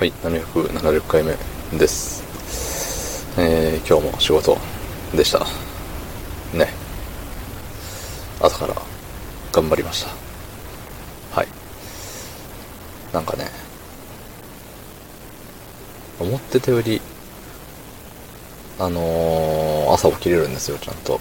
[0.00, 1.36] はい、770回目
[1.78, 2.24] です。
[3.38, 4.56] えー、今日も仕事
[5.14, 5.40] でした。
[6.56, 6.72] ね。
[8.40, 8.74] 朝から
[9.52, 11.38] 頑張りました。
[11.38, 11.48] はい。
[13.12, 13.50] なんかね、
[16.18, 17.02] 思ってたより、
[18.78, 21.20] あのー、朝起きれるんですよ、ちゃんと。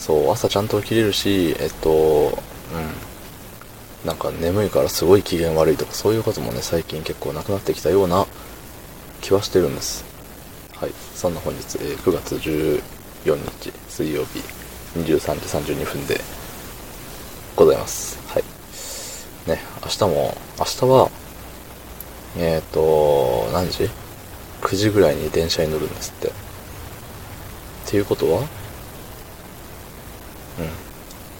[0.00, 3.09] そう、朝ちゃんと起きれるし、えっと、うん。
[4.04, 8.26] なんか眠いからすごい機嫌悪いとかそういうこともね最近結構なくなってきたような
[9.20, 10.04] 気はしてるんです。
[10.74, 10.92] はい。
[11.14, 12.82] そんな本日、えー9月14
[13.36, 14.40] 日水曜日
[14.98, 16.18] 23時32分で
[17.54, 18.18] ございます。
[18.28, 18.44] はい。
[19.50, 21.10] ね明日も明日は
[22.38, 23.90] えっ、ー、と何時
[24.62, 26.28] ?9 時ぐらいに電車に乗るんですって。
[26.28, 26.32] っ
[27.86, 28.40] ていうことは？
[28.40, 28.46] うん。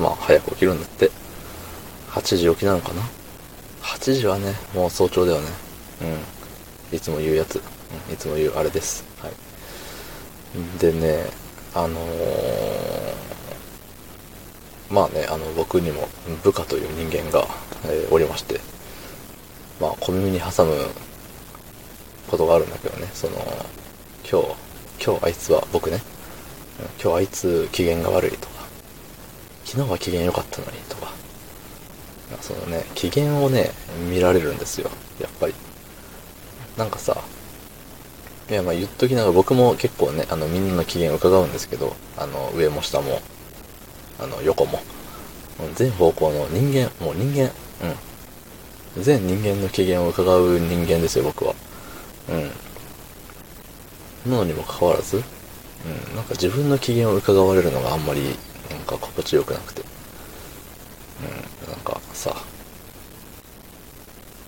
[0.05, 1.11] まあ早く起きるんだって。
[2.11, 3.03] 8時起きなのかな
[3.83, 5.49] ?8 時はね、もう早朝だよね。
[6.91, 6.97] うん。
[6.97, 7.57] いつも言うやつ。
[7.57, 9.05] うん、いつも言うあれです。
[9.23, 9.33] はい。
[10.81, 11.25] でね、
[11.75, 13.15] あのー、
[14.91, 16.09] まあね、あの、僕にも
[16.43, 17.47] 部下という人間が、
[17.85, 18.61] えーおりまして、
[19.81, 20.75] まあ、小耳に挟む
[22.29, 23.37] ことがあるんだけどね、その、
[24.29, 24.57] 今日、
[25.05, 26.01] 今日あいつは僕ね、うん
[27.01, 28.67] 今日あいつ機嫌が悪いとか、
[29.65, 31.13] 昨日は機嫌良かったのにとか、
[32.41, 33.71] そのね、機嫌をね、
[34.09, 34.91] 見られるんですよ。
[35.21, 35.55] やっぱり。
[36.77, 37.23] なんかさ、
[38.49, 43.21] いやまあ言っときながら僕も結構ね、あのみんなの機嫌を伺うんですけど、あの上も下も、
[44.19, 44.81] あの横も。
[45.75, 47.53] 全方向の人間、もう人間、
[48.97, 49.03] うん。
[49.03, 51.55] 全人間の機嫌を伺う人間ですよ、僕は。
[54.27, 54.31] うん。
[54.31, 55.21] なのにもかかわらず、う
[56.13, 58.37] ん、なんか自分の機嫌を伺われるのがあんまり、
[58.71, 59.83] なんか心地よくなくて。
[61.65, 62.37] うん、なんかさ、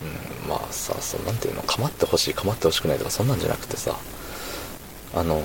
[0.02, 3.96] うん、まあさ、そ、なんていうの、構ってほしい、構ってほしくないとか、そんなんじゃなくてさ、
[5.14, 5.42] あの、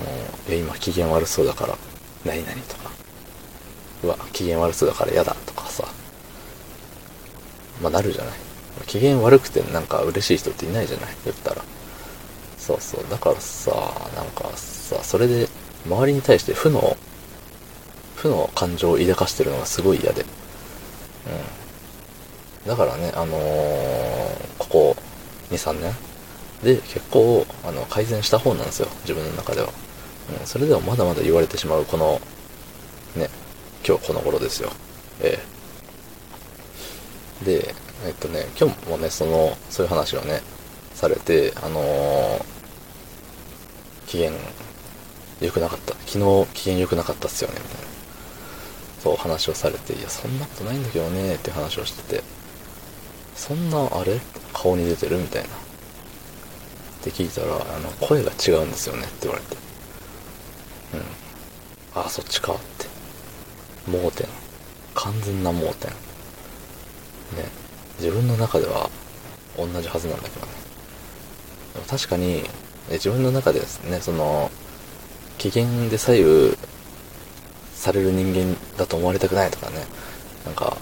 [0.49, 1.77] いや、今機嫌悪そうだから、
[2.25, 2.91] 何々とか、
[4.03, 5.87] うわ、機嫌悪そうだから嫌だとかさ、
[7.81, 8.33] まあなるじゃない。
[8.87, 11.63] 機嫌悪くてなんか嬉しい人っていないじゃない、言ったら。
[12.57, 13.71] そうそう、だからさ、
[14.15, 15.47] なんかさ、それで、
[15.85, 16.97] 周りに対して負の、
[18.15, 20.23] 負の感情を抱かしてるのがすごい嫌で。
[20.23, 20.27] うん。
[22.67, 24.95] だからね、あのーここ
[25.49, 25.93] 2、3年
[26.63, 29.69] で結構、あの、改善した方なんですよ、自分の中では。
[30.39, 32.19] うん、それでもまだまだ言われてしまう、この、
[33.15, 33.29] ね、
[33.87, 34.71] 今日この頃ですよ。
[35.21, 35.39] え
[37.41, 40.41] えで、えっとね、今日もね、その、そういう話をね、
[40.93, 42.43] されて、あのー
[44.07, 44.31] 機嫌
[45.41, 45.93] 良くなかった。
[46.05, 47.87] 昨日機嫌良くなかったっすよね、みたいな。
[49.03, 52.23] そう話をされて、いや、そんなことないんだけどね、って話をしてて、
[53.37, 54.19] そんな、あれ？
[54.51, 55.49] 顔に出てるみたいな。
[55.49, 55.51] っ
[57.01, 59.55] て聞いたら、あの、声が違うんですよね、って言われて。
[60.95, 62.01] うん。
[62.01, 62.87] ああ、そっちか、って。
[63.89, 64.27] 盲点。
[64.95, 65.91] 完全な盲点。
[65.91, 65.97] ね。
[67.99, 68.89] 自分の中では
[69.55, 70.51] 同じはずなんだけどね。
[71.73, 72.43] でも確かに、
[72.89, 74.49] 自分の中でですね、その、
[75.37, 76.57] 機嫌で左右
[77.75, 79.85] される人間だと思われたくないとかね、
[80.45, 80.75] なんか、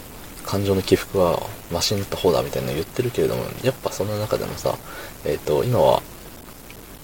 [0.45, 1.41] 感情の起伏は
[1.71, 4.77] マシになった方だみたいなの言ってるけれども、やっぱその中でもさ、
[5.25, 6.01] えっ、と、今は、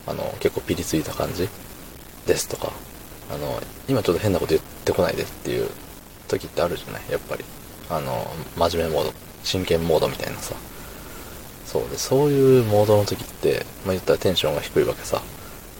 [0.07, 1.49] あの、結構ピリついた感じ
[2.27, 2.71] ですとか、
[3.31, 5.69] あの、今ちょっと変なこと言ってこないでっていう
[6.27, 7.01] 時ってあるじゃない？
[7.09, 7.43] やっぱり。
[7.89, 8.25] あの、
[8.55, 9.13] 真面目モード、
[9.43, 10.55] 真剣モードみたいなさ。
[11.65, 15.21] そうで、そういうモードの時って、まあ、言ったらテンションが低いわけさ。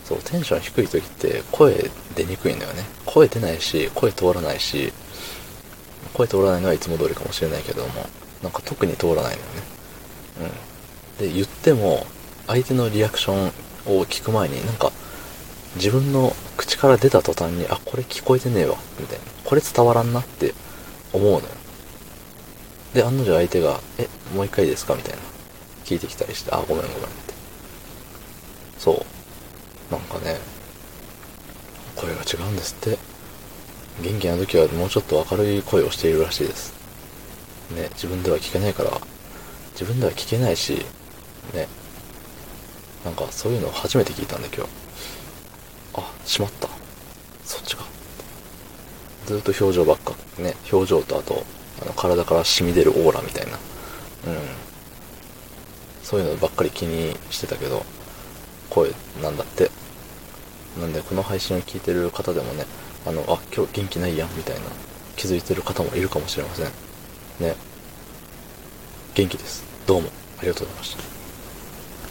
[0.04, 2.84] そう、テンション低い時って声出にくいんだよね。
[3.06, 4.92] 声出ないし、声通らないし、
[6.14, 8.06] 声通らないのはいつも通りかもしれないけども、
[8.44, 9.42] なんか特に通らないのよね。
[11.20, 11.28] うん。
[11.28, 12.06] で、言っても、
[12.48, 13.48] 相手のリアクション
[14.00, 14.92] を聞く前に、なんか、
[15.76, 19.26] 自分の口から出た途端に、あ、これ聞こえてねえわ、みたいな。
[19.46, 20.54] これ伝わらんなって
[21.14, 21.44] 思うのよ。
[22.94, 25.20] で、案の定相手が、え、もう一回ですかみたいな。
[25.86, 27.34] 聞いてきたりして、あ、ごめんごめんって。
[28.78, 29.06] そ
[29.90, 29.92] う。
[29.92, 30.40] なんかね、
[31.96, 33.11] 声が違うんですって。
[34.00, 36.74] 元気な時はもうちょっと明るい声をしているらしいです。
[37.72, 38.92] ね、自分では聞けないから、
[39.74, 40.86] 自分では聞けないし、
[41.54, 41.68] ね、
[43.04, 44.70] なんかそういうのを初めて聞いたんだ今日。
[45.96, 46.68] あ、しまった。
[47.46, 47.84] そっちか。
[49.26, 51.44] ずっと表情ばっか、ね、表情とあと、
[51.82, 53.54] あの体から染み出るオーラみたいな。
[53.54, 53.60] うん。
[56.04, 57.86] そういうのばっかり気にしてたけど、
[58.70, 58.92] 声
[59.22, 59.70] なんだって。
[60.80, 62.66] なんで、この配信を聞いてる方でもね、
[63.06, 64.62] あの、あ、今日元気ないやん、みたいな、
[65.16, 66.66] 気づいてる方もいるかもしれません。
[67.40, 67.56] ね。
[69.16, 69.64] 元気です。
[69.88, 71.21] どうも、ありがとうございました。